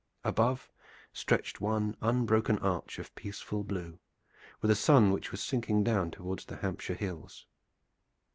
[0.23, 0.71] Above
[1.13, 3.99] stretched one unbroken arch of peaceful blue,
[4.59, 7.45] with a sun which was sinking down toward the Hampshire hills.